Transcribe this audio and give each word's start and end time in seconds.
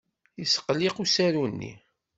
Yesqelliq 0.39 0.95
usaru-nni. 1.03 1.73